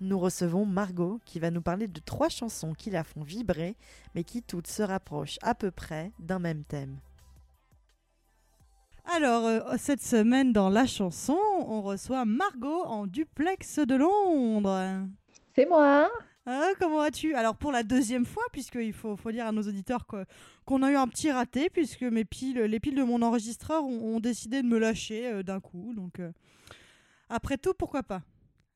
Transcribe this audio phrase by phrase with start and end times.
[0.00, 3.76] nous recevons Margot qui va nous parler de trois chansons qui la font vibrer
[4.14, 6.98] mais qui toutes se rapprochent à peu près d'un même thème.
[9.04, 15.06] Alors, euh, cette semaine dans La Chanson, on reçoit Margot en duplex de Londres.
[15.54, 16.10] C'est moi.
[16.44, 17.34] Ah, comment vas-tu?
[17.34, 20.24] Alors pour la deuxième fois, puisqu'il faut, faut dire à nos auditeurs que-
[20.64, 24.16] qu'on a eu un petit raté, puisque mes piles, les piles de mon enregistreur ont,
[24.16, 25.92] ont décidé de me lâcher euh, d'un coup.
[25.94, 26.30] Donc euh,
[27.28, 28.22] après tout, pourquoi pas?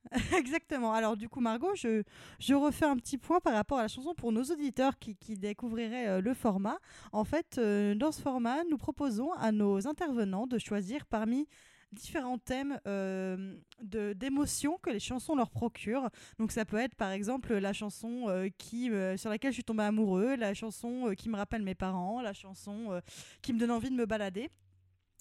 [0.37, 0.93] Exactement.
[0.93, 2.03] Alors du coup, Margot, je,
[2.39, 5.35] je refais un petit point par rapport à la chanson pour nos auditeurs qui, qui
[5.35, 6.77] découvriraient euh, le format.
[7.11, 11.47] En fait, euh, dans ce format, nous proposons à nos intervenants de choisir parmi
[11.91, 16.09] différents thèmes euh, d'émotions que les chansons leur procurent.
[16.39, 19.83] Donc ça peut être par exemple la chanson euh, qui, sur laquelle je suis tombée
[19.83, 23.01] amoureux, la chanson qui me rappelle mes parents, la chanson
[23.41, 24.49] qui me donne envie de me balader.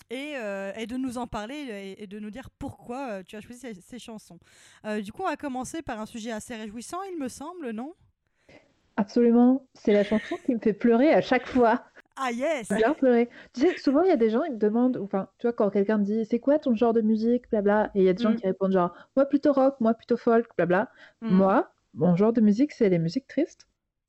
[0.08, 3.36] Et, euh, et de nous en parler et, et de nous dire pourquoi euh, tu
[3.36, 4.38] as choisi ces, ces chansons.
[4.84, 7.94] Euh, du coup, on va commencer par un sujet assez réjouissant, il me semble, non?
[8.96, 9.66] Absolument.
[9.74, 11.84] C'est la chanson qui me fait pleurer à chaque fois.
[12.16, 13.30] Ah yes Bien pleurer.
[13.54, 15.70] Tu sais, souvent, il y a des gens, ils me demandent, enfin, tu vois, quand
[15.70, 18.22] quelqu'un me dit, c'est quoi ton genre de musique, blabla, et il y a des
[18.22, 18.36] gens Mm.
[18.36, 20.90] qui répondent genre, moi plutôt rock, moi plutôt folk, blabla.
[21.22, 21.30] Mm.
[21.30, 23.66] Moi, mon genre de musique, c'est les musiques tristes.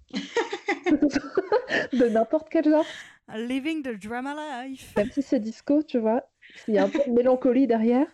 [1.93, 2.87] de n'importe quel genre.
[3.35, 6.23] Living the drama life Même si c'est disco, tu vois,
[6.55, 8.07] s'il y a un peu de mélancolie derrière,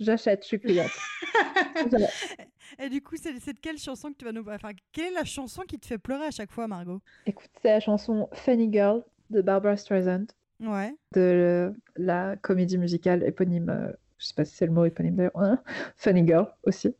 [0.00, 0.90] j'achète, je suis cliente.
[2.78, 4.44] Et du coup, c'est c'est de quelle chanson que tu vas nous...
[4.48, 7.00] Enfin, quelle est la chanson qui te fait pleurer à chaque fois, Margot?
[7.26, 10.26] Écoute, c'est la chanson Funny Girl de Barbara Streisand.
[10.60, 10.92] Ouais.
[11.14, 15.36] de la comédie musicale éponyme, euh, je sais pas si c'est le mot éponyme d'ailleurs,
[15.36, 15.62] hein,
[15.96, 16.96] Funny Girl aussi.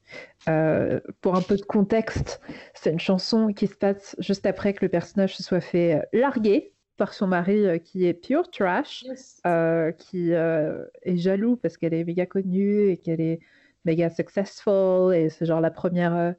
[0.49, 2.41] Euh, pour un peu de contexte,
[2.75, 6.03] c'est une chanson qui se passe juste après que le personnage se soit fait euh,
[6.13, 9.05] larguer par son mari euh, qui est pure trash,
[9.47, 13.41] euh, qui euh, est jaloux parce qu'elle est méga connue et qu'elle est
[13.87, 16.35] méga successful et c'est genre la première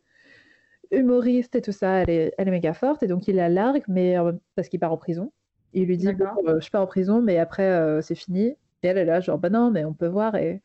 [0.92, 3.84] humoriste et tout ça, elle est, elle est méga forte et donc il la largue
[3.88, 4.16] mais
[4.56, 5.32] parce qu'il part en prison.
[5.74, 8.56] Il lui dit bon, euh, je pars en prison mais après euh, c'est fini.
[8.82, 10.62] Et elle est là genre bah non mais on peut voir et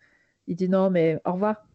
[0.47, 1.67] il dit non mais au revoir.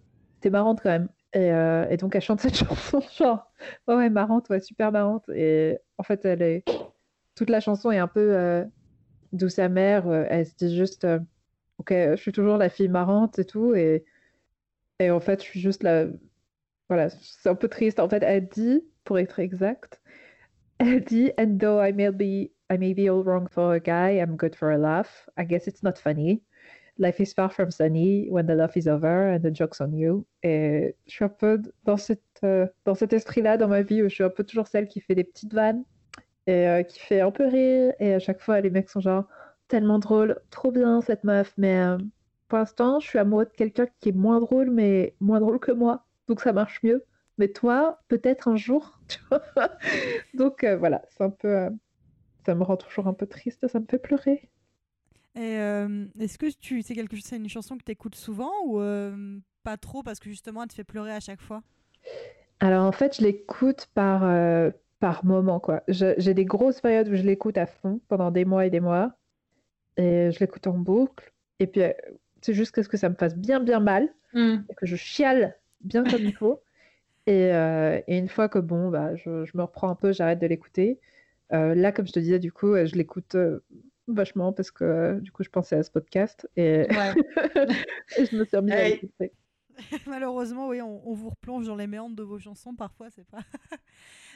[0.41, 1.09] T'es marrante quand même.
[1.33, 3.51] Et, euh, et donc elle chante cette chanson genre
[3.87, 6.63] ouais, ouais marrante ouais super marrante et en fait elle est
[7.39, 8.65] toute la chanson est un peu euh,
[9.31, 10.09] douce amère.
[10.09, 11.19] euh, elle se dit juste euh,
[11.77, 14.03] ok je suis toujours la fille marrante et tout et
[15.09, 16.07] en fait je suis juste la
[16.89, 18.01] voilà c'est un peu triste.
[18.01, 20.01] En fait elle dit pour être exact
[20.79, 24.19] elle dit and though I may be I may be all wrong for a guy
[24.19, 25.29] I'm good for a laugh.
[25.37, 26.41] I guess it's not funny.
[26.97, 30.25] Life is far from sunny when the love is over and the joke's on you.
[30.43, 31.95] Et je suis un peu dans,
[32.43, 34.99] euh, dans cet esprit-là dans ma vie où je suis un peu toujours celle qui
[34.99, 35.85] fait des petites vannes
[36.49, 37.93] et euh, qui fait un peu rire.
[37.99, 39.25] Et à chaque fois, les mecs sont genre
[39.67, 41.53] tellement drôle, trop bien cette meuf.
[41.57, 41.97] Mais euh,
[42.47, 45.71] pour l'instant, je suis amoureux de quelqu'un qui est moins drôle, mais moins drôle que
[45.71, 46.05] moi.
[46.27, 47.05] Donc ça marche mieux.
[47.37, 48.99] Mais toi, peut-être un jour.
[49.07, 49.41] tu vois.
[50.33, 51.69] Donc euh, voilà, c'est un peu.
[52.45, 54.49] ça me rend toujours un peu triste, ça me fait pleurer.
[55.35, 55.53] Et
[56.19, 58.81] est-ce que tu c'est quelque chose, c'est une chanson que tu écoutes souvent ou
[59.63, 61.61] pas trop parce que justement elle te fait pleurer à chaque fois?
[62.59, 65.83] Alors en fait, je l'écoute par, euh, par moment, quoi.
[65.87, 69.13] J'ai des grosses périodes où je l'écoute à fond pendant des mois et des mois.
[69.97, 71.33] Et je l'écoute en boucle.
[71.59, 71.91] Et puis, euh,
[72.41, 74.09] c'est juste que ça me fasse bien, bien mal.
[74.33, 74.57] Hmm.
[74.69, 76.61] et que je chiale bien comme il faut.
[77.25, 80.39] Et, euh, et une fois que bon, bah, je, je me reprends un peu, j'arrête
[80.39, 80.99] de l'écouter.
[81.53, 83.59] Euh, là, comme je te disais, du coup, je l'écoute euh,
[84.07, 87.13] vachement parce que du coup, je pensais à ce podcast et, Ouais.
[88.17, 89.31] et je me suis remise à l'écouter.
[90.07, 93.39] Malheureusement, oui, on, vous replonge dans les méandres de vos chansons parfois, c'est pas.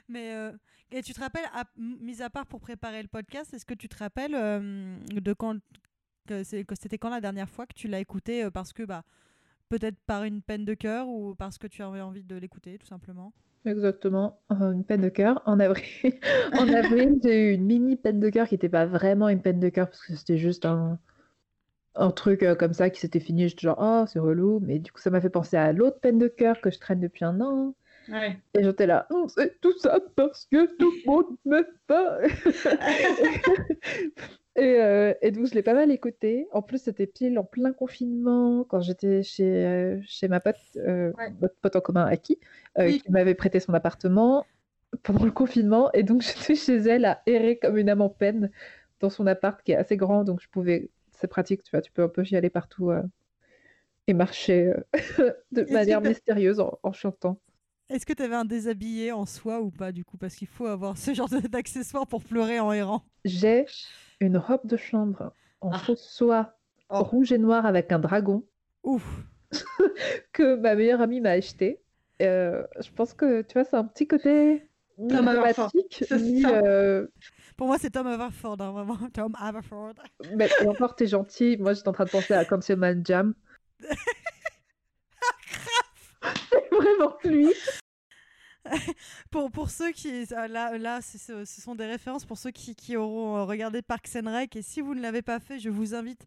[0.09, 0.51] Mais euh,
[0.91, 3.89] et tu te rappelles, à- mis à part pour préparer le podcast, est-ce que tu
[3.89, 5.57] te rappelles euh, de quand
[6.25, 9.03] que c'était quand la dernière fois que tu l'as écouté euh, parce que bah
[9.67, 12.85] peut-être par une peine de cœur ou parce que tu avais envie de l'écouter, tout
[12.85, 13.33] simplement?
[13.65, 15.41] Exactement, une peine de cœur.
[15.45, 16.13] En avril,
[16.53, 19.59] en avril j'ai eu une mini peine de cœur qui n'était pas vraiment une peine
[19.59, 20.99] de cœur parce que c'était juste un,
[21.95, 23.47] un truc euh, comme ça qui s'était fini.
[23.49, 24.59] J'étais genre, oh, c'est relou.
[24.61, 26.99] Mais du coup, ça m'a fait penser à l'autre peine de cœur que je traîne
[26.99, 27.75] depuis un an.
[28.09, 28.37] Ouais.
[28.53, 32.19] Et j'étais là, Oh, c'est tout ça parce que tout le monde m'aime pas.
[34.55, 36.47] et, euh, et donc, je l'ai pas mal écouté.
[36.51, 41.11] En plus, c'était pile en plein confinement quand j'étais chez, euh, chez ma pote, euh,
[41.17, 41.33] Ouais.
[41.41, 42.39] notre pote en commun, Aki,
[42.77, 43.01] Oui.
[43.01, 44.45] qui m'avait prêté son appartement
[45.03, 45.91] pendant le confinement.
[45.93, 48.51] Et donc, j'étais chez elle à errer comme une âme en peine
[48.99, 50.23] dans son appart qui est assez grand.
[50.23, 50.89] Donc, je pouvais,
[51.23, 53.01] c'est pratique, tu vois, tu peux un peu y aller partout euh,
[54.07, 57.39] et marcher euh, de manière mystérieuse en, en chantant.
[57.89, 60.17] Est-ce que tu avais un déshabillé en soi ou pas, du coup?
[60.17, 63.03] Parce qu'il faut avoir ce genre d'accessoires pour pleurer en errant.
[63.23, 63.65] J'ai
[64.19, 65.31] une robe de chambre
[65.61, 65.79] en Ah.
[65.79, 66.57] fausse soie
[66.89, 67.03] Oh.
[67.03, 68.43] rouge et noir avec un dragon
[68.83, 69.23] Ouf
[70.33, 71.79] que ma meilleure amie m'a acheté.
[72.21, 74.67] Euh, je pense que tu vois, c'est un petit côté
[74.97, 77.07] dramatique, euh,
[77.55, 78.97] Pour moi, c'est Tom Haverford, hein, vraiment.
[79.13, 79.93] Tom Haverford.
[80.35, 81.57] mais et encore t'es gentil.
[81.57, 83.33] Moi, j'étais en train de penser à Councilman Jam.
[86.21, 87.51] c'est vraiment lui.
[89.29, 90.25] Pour, pour ceux qui.
[90.35, 94.15] ah, Là, là ce sont des références pour ceux qui, qui auront euh, regardé Parks
[94.15, 94.55] and Rec.
[94.55, 96.25] Et si vous ne l'avez pas fait, je vous invite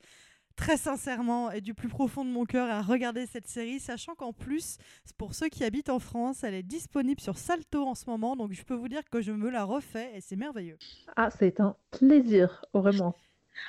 [0.56, 4.32] très sincèrement et du plus profond de mon cœur à regarder cette série, sachant qu'en
[4.32, 4.79] plus,
[5.19, 8.37] pour ceux qui habitent en France, elle est disponible sur Salto en ce moment.
[8.37, 10.79] Donc je peux vous dire que je me la refais et c'est merveilleux.
[11.17, 13.14] Ah, c'est un plaisir, vraiment.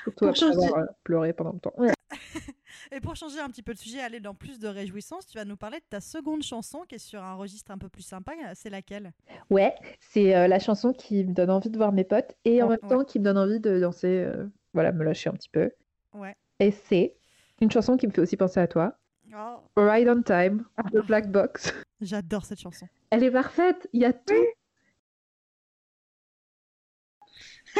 [0.03, 1.73] Surtout Pour après changer- avoir euh, pleuré pendant le temps.
[2.91, 5.43] Et pour changer un petit peu de sujet, aller dans plus de réjouissance, tu vas
[5.45, 8.31] nous parler de ta seconde chanson qui est sur un registre un peu plus sympa.
[8.53, 9.11] C'est laquelle?
[9.49, 12.67] Ouais, c'est euh, la chanson qui me donne envie de voir mes potes et en
[12.69, 12.77] Ouais.
[12.81, 15.69] même temps qui me donne envie de danser, euh, voilà, me lâcher un petit peu.
[16.13, 16.35] Ouais.
[16.59, 17.15] Et c'est
[17.61, 18.97] une chanson qui me fait aussi penser à toi,
[19.35, 20.63] Oh, Ride on Time,
[20.93, 21.73] de Black Box.
[22.01, 22.87] J'adore cette chanson.
[23.09, 24.33] Elle est parfaite, il y a tout.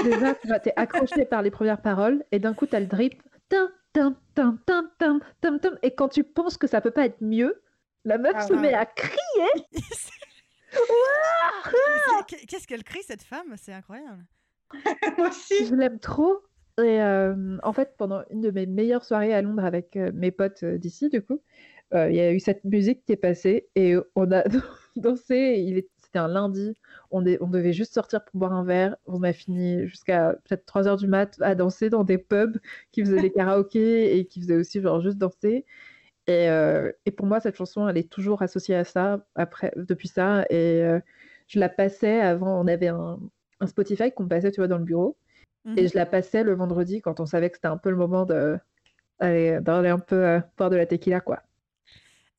[0.03, 3.21] Déjà, tu vois, t'es accroché par les premières paroles et d'un coup, t'as le drip.
[3.50, 5.71] Tin, tin, tin, tin, tin, tin, tin.
[5.81, 7.62] Et quand tu penses que ça peut pas être mieux,
[8.03, 8.59] la meuf Ah se ouais.
[8.59, 9.18] met à crier.
[12.27, 13.56] Qu'est- Qu'est-ce qu'elle crie cette femme?
[13.57, 14.25] C'est incroyable.
[15.18, 15.65] Moi aussi.
[15.65, 16.41] Je l'aime trop.
[16.79, 20.31] Et euh, en fait, pendant une de mes meilleures soirées à Londres avec euh, mes
[20.31, 21.41] potes euh, d'ici, du coup,
[21.94, 24.44] il y a eu cette musique qui est passée et on a
[24.97, 25.85] dansé.
[26.03, 26.75] C'était un lundi.
[27.12, 28.97] On, devait juste sortir pour boire un verre.
[29.06, 32.57] On a fini jusqu'à peut-être 3 heures du mat à danser dans des pubs
[32.91, 35.65] qui faisaient des karaokés et qui faisaient aussi genre juste danser.
[36.27, 36.50] Et,
[37.15, 40.45] pour moi, cette chanson, elle est toujours associée à ça après, depuis ça.
[40.50, 40.83] Et
[41.47, 42.62] je la passais avant.
[42.62, 43.19] On avait un,
[43.62, 45.18] un Spotify qu'on passait, tu vois, dans le bureau.
[45.67, 45.77] Mhm.
[45.77, 48.25] Et je la passais le vendredi quand on savait que c'était un peu le moment
[48.25, 48.57] de
[49.19, 51.43] aller- d'aller un peu euh, boire de la tequila, quoi.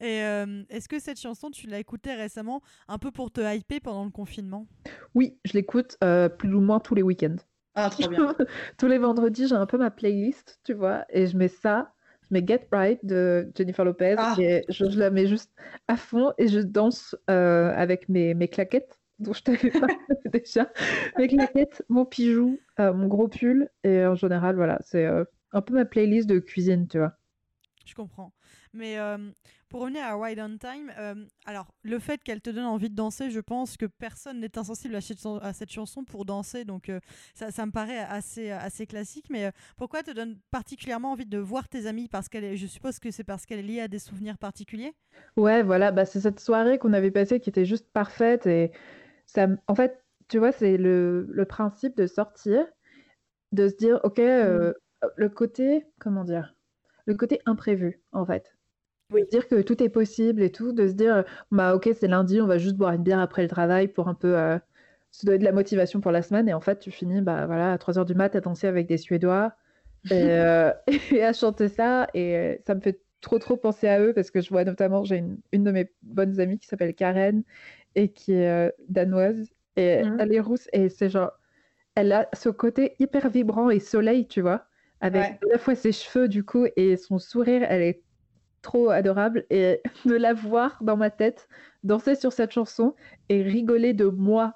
[0.00, 3.80] Et euh, est-ce que cette chanson, tu l'as écoutée récemment, un peu pour te hyper
[3.82, 4.66] pendant le confinement?
[5.14, 7.36] Oui, je l'écoute euh, plus ou moins tous les week-ends.
[7.75, 8.34] Ah, trop bien.
[8.78, 11.92] tous les vendredis, j'ai un peu ma playlist, tu vois, et je mets ça,
[12.22, 14.36] je mets Get Right de Jennifer Lopez, Ah.
[14.38, 15.52] et je, je la mets juste
[15.88, 19.97] à fond et je danse euh, avec mes, mes claquettes, dont je t'avais parlé
[20.32, 20.70] déjà.
[21.19, 25.62] Mes claquettes, mon pyjou, euh, mon gros pull, et en général, voilà, c'est euh, un
[25.62, 27.15] peu ma playlist de cuisine, tu vois.
[27.87, 28.35] Je comprends.
[28.75, 29.17] Mais euh,
[29.70, 30.93] pour revenir à Ride on Time,
[31.47, 34.95] alors le fait qu'elle te donne envie de danser, je pense que personne n'est insensible
[34.95, 36.92] à cette, à cette chanson pour danser, donc
[37.35, 39.26] ça, ça me paraît assez, assez classique.
[39.31, 42.09] Mais pourquoi elle te donne particulièrement envie de voir tes amis?
[42.09, 44.92] Parce qu'elle, est- je suppose que c'est parce qu'elle est liée à des souvenirs particuliers?
[45.37, 48.73] Ouais, voilà, bah, c'est cette soirée qu'on avait passée qui était juste parfaite et
[49.28, 52.66] ça, en fait, tu vois, c'est le, le principe de sortir,
[53.52, 54.73] de se dire, ok, euh,
[55.16, 56.54] le côté, comment dire,
[57.06, 58.56] le côté imprévu, en fait.
[59.12, 59.25] Oui.
[59.30, 62.47] Dire que tout est possible et tout, de se dire, bah ok, c'est lundi, on
[62.47, 64.58] va juste boire une bière après le travail pour un peu euh,
[65.11, 67.73] se donner de la motivation pour la semaine et en fait, tu finis, bah voilà,
[67.73, 69.54] à 3h du mat à danser avec des Suédois
[70.11, 70.73] et, euh,
[71.12, 74.40] et à chanter ça et ça me fait trop trop penser à eux parce que
[74.40, 77.42] je vois notamment j'ai une, une de mes bonnes amies qui s'appelle Karen
[77.99, 80.17] et qui est euh, danoise et Mhm.
[80.21, 81.33] elle est rousse et c'est genre
[81.97, 84.67] elle a ce côté hyper vibrant et soleil tu vois
[85.00, 85.38] avec Ouais.
[85.43, 88.05] à la fois ses cheveux du coup et son sourire elle est
[88.62, 91.49] trop adorable et de la voir dans ma tête
[91.85, 92.95] danser sur cette chanson
[93.28, 94.55] et rigoler de moi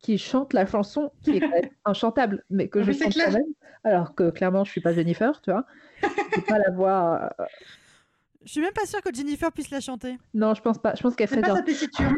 [0.00, 3.26] qui chante la chanson qui est quand même inchantable mais que je chante clair.
[3.26, 3.52] quand même
[3.84, 5.66] alors que clairement je suis pas Jennifer tu vois
[6.16, 7.44] je peux pas la voir euh,
[8.44, 10.16] Je suis même pas sûre que Jennifer puisse la chanter.
[10.34, 12.08] non je pense pas je pense qu'elle ferait pas genre sa tessiture.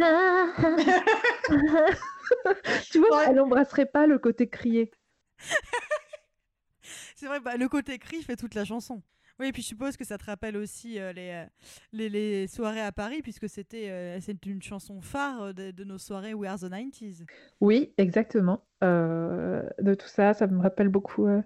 [2.91, 3.25] tu vois, Ouais.
[3.31, 4.91] elle embrasserait pas le côté crié.
[7.17, 9.03] C'est vrai, bah, le côté cri fait toute la chanson.
[9.39, 11.45] Oui, et puis je suppose que ça te rappelle aussi euh, les, euh,
[11.93, 15.99] les, les soirées à Paris, puisque c'était euh, c'est une chanson phare de, de nos
[15.99, 17.27] soirées We Are the 90s.
[17.61, 18.65] Oui, exactement.
[18.83, 21.43] Euh, de tout ça, ça me rappelle beaucoup euh,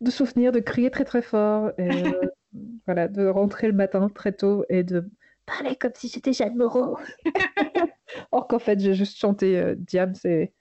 [0.00, 2.20] de souvenirs de crier très très fort, et, euh,
[2.86, 5.08] voilà, de rentrer le matin très tôt et de
[5.46, 6.98] parler comme si j'étais Jeanne Moreau.
[8.32, 10.52] Or qu'en fait, j'ai juste chanté euh, Diams et,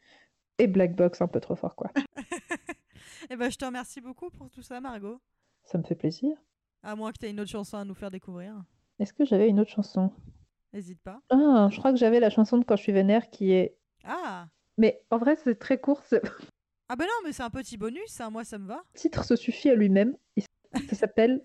[0.60, 1.92] et Black Box un peu trop fort, quoi.
[3.32, 5.20] Eh ben, je te remercie beaucoup pour tout ça, Margot.
[5.64, 6.38] Ça me fait plaisir.
[6.84, 8.54] À moins que tu aies une autre chanson à nous faire découvrir.
[9.00, 10.12] Est-ce que j'avais une autre chanson?
[10.72, 11.20] N'hésite pas.
[11.32, 13.78] Ah, je crois que j'avais la chanson de Quand je suis vénère qui est...
[14.04, 16.04] Ah Mais en vrai, c'est très court.
[16.89, 18.84] Ah ben non, mais c'est un petit bonus, hein, moi ça me va.
[18.94, 20.15] Le titre se suffit à lui-même.
[20.89, 21.42] Ça s'appelle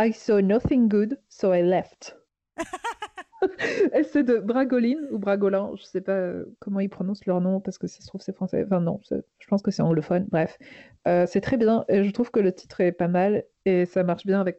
[0.00, 2.16] I saw nothing good, so I left.
[3.94, 7.60] Et c'est de Bragoline ou Bragolin, je sais pas euh, comment ils prononcent leur nom
[7.60, 8.62] parce que ça se trouve c'est français.
[8.66, 10.26] Enfin non, je pense que c'est anglophone.
[10.30, 10.58] Bref,
[11.08, 14.02] Euh, c'est très bien et je trouve que le titre est pas mal et ça
[14.04, 14.58] marche bien avec.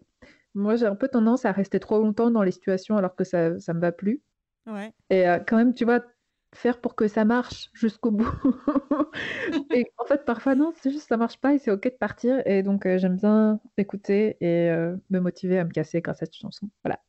[0.55, 3.59] Moi, j'ai un peu tendance à rester trop longtemps dans les situations alors que ça,
[3.59, 4.21] ça me va plus.
[4.65, 4.91] Ouais.
[5.09, 6.01] Et euh, quand même, tu vois,
[6.53, 8.27] faire pour que ça marche jusqu'au bout.
[9.73, 12.41] Et en fait, parfois, non, c'est juste ça marche pas et c'est ok de partir.
[12.45, 16.25] Et donc, euh, j'aime bien écouter et euh, me motiver à me casser grâce à
[16.25, 16.69] cette chanson.
[16.83, 16.99] Voilà.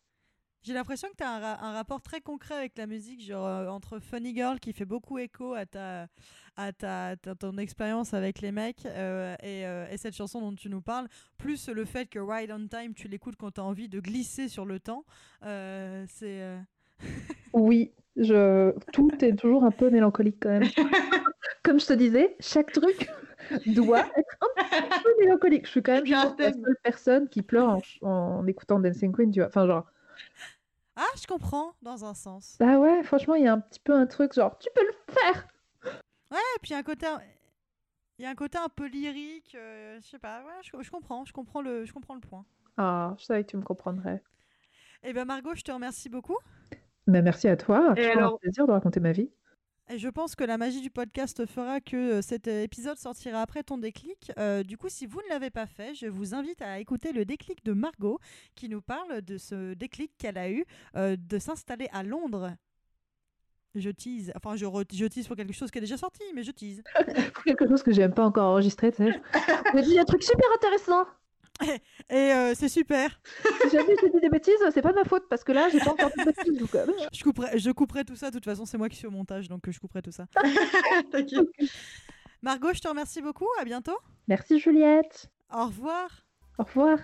[0.63, 3.47] J'ai l'impression que tu as un, ra- un rapport très concret avec la musique, genre
[3.49, 6.07] euh, entre Funny Girl qui fait beaucoup écho à ta,
[6.57, 10.55] à ta, ta- ton expérience avec les mecs euh, et, euh, et cette chanson dont
[10.55, 13.65] tu nous parles, plus le fait que Ride on Time, tu l'écoutes quand tu as
[13.65, 15.05] envie de glisser sur le temps.
[15.43, 16.59] c'est.
[17.53, 18.73] Oui, je...
[18.93, 20.69] tout est toujours un peu mélancolique quand même.
[21.63, 23.09] Comme je te disais, chaque truc
[23.67, 25.67] doit être un peu mélancolique.
[25.67, 29.49] Je suis quand même la seule personne qui pleure en, écoutant Dancing Queen, tu vois.
[29.49, 29.87] Enfin, genre,
[30.97, 32.57] Ah, je comprends, dans un sens.
[32.61, 35.15] ah ouais, franchement, il y a un petit peu un truc, genre, tu peux le
[35.15, 35.49] faire!
[36.33, 37.07] Et puis il y a un côté.
[38.19, 40.91] Il y a un côté un peu lyrique, euh, je sais pas, ouais, je, je
[40.91, 42.45] comprends, je comprends le, je comprends le point.
[42.77, 44.23] Ah, je savais que tu me comprendrais.
[45.03, 46.39] Eh ben Margot, je te remercie beaucoup.
[47.07, 47.95] Mais merci à toi.
[47.97, 49.31] Et C'est alors- un plaisir de raconter ma vie.
[49.91, 53.43] Et je pense que la magie du podcast fera que euh, cet euh, épisode sortira
[53.43, 54.31] après ton déclic.
[54.39, 57.25] Euh, du coup, si vous ne l'avez pas fait, je vous invite à écouter le
[57.25, 58.19] déclic de Margot
[58.55, 60.65] qui nous parle de ce déclic qu'elle a eu
[60.97, 62.53] euh, de s'installer à Londres.
[63.75, 66.43] Je tease, enfin je, re- je tease pour quelque chose qui est déjà sorti, mais
[66.45, 66.83] je tease.
[67.35, 69.21] Pour quelque chose que j'aime pas encore enregistré, tu sais.
[69.35, 71.05] Un truc super intéressant.
[72.11, 73.21] Et euh, c'est super.
[73.63, 75.93] Si jamais j'ai dit des bêtises, c'est pas ma faute parce que là, j'ai pas
[75.93, 76.59] encore de bêtises.
[76.59, 78.31] donc, euh, Je couperai, je couperai tout ça.
[78.31, 80.27] De toute façon, c'est moi qui suis au montage, donc euh, je couperai tout ça.
[81.13, 81.49] T'inquiète.
[82.43, 83.49] Margot, je te remercie beaucoup.
[83.61, 83.97] À bientôt.
[84.29, 85.31] Merci Juliette.
[85.53, 86.09] Au revoir.
[86.59, 86.99] Au revoir.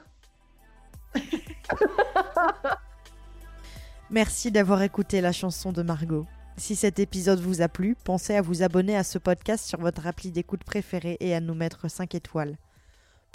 [4.11, 6.27] Merci d'avoir écouté la chanson de Margot.
[6.57, 10.07] Si cet épisode vous a plu, pensez à vous abonner à ce podcast sur votre
[10.07, 12.57] appli d'écoute préférée et à nous mettre 5 étoiles.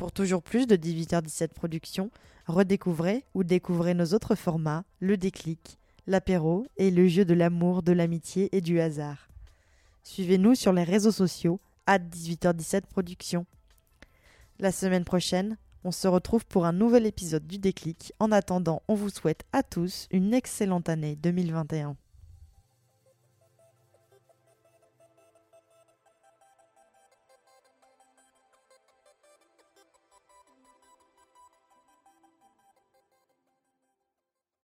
[0.03, 2.11] Pour toujours plus de 18h17 Productions,
[2.45, 7.93] redécouvrez ou découvrez nos autres formats, le déclic, l'apéro et le jeu de l'amour, de
[7.93, 9.29] l'amitié et du hasard.
[10.03, 13.45] Suivez-nous sur les réseaux sociaux, à 18h17 Productions.
[14.59, 18.11] La semaine prochaine, on se retrouve pour un nouvel épisode du déclic.
[18.19, 21.95] En attendant, on vous souhaite à tous une excellente année 2021.